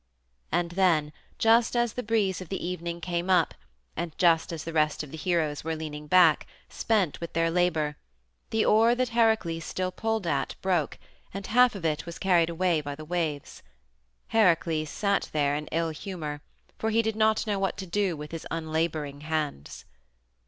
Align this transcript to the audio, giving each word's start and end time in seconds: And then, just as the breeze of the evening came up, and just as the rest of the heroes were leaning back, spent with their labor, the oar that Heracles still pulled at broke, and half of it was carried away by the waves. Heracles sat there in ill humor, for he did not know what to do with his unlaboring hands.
And 0.51 0.71
then, 0.71 1.13
just 1.37 1.75
as 1.75 1.93
the 1.93 2.01
breeze 2.01 2.41
of 2.41 2.49
the 2.49 2.65
evening 2.65 3.01
came 3.01 3.29
up, 3.29 3.53
and 3.95 4.17
just 4.17 4.51
as 4.51 4.63
the 4.63 4.73
rest 4.73 5.03
of 5.03 5.11
the 5.11 5.17
heroes 5.17 5.63
were 5.63 5.75
leaning 5.75 6.07
back, 6.07 6.47
spent 6.69 7.21
with 7.21 7.33
their 7.33 7.51
labor, 7.51 7.97
the 8.49 8.65
oar 8.65 8.95
that 8.95 9.09
Heracles 9.09 9.63
still 9.63 9.91
pulled 9.91 10.25
at 10.25 10.55
broke, 10.59 10.97
and 11.35 11.45
half 11.45 11.75
of 11.75 11.85
it 11.85 12.07
was 12.07 12.17
carried 12.17 12.49
away 12.49 12.81
by 12.81 12.95
the 12.95 13.05
waves. 13.05 13.61
Heracles 14.29 14.89
sat 14.89 15.29
there 15.33 15.55
in 15.55 15.67
ill 15.67 15.91
humor, 15.91 16.41
for 16.79 16.89
he 16.89 17.03
did 17.03 17.15
not 17.15 17.45
know 17.45 17.59
what 17.59 17.77
to 17.77 17.85
do 17.85 18.17
with 18.17 18.31
his 18.31 18.47
unlaboring 18.49 19.21
hands. 19.21 19.85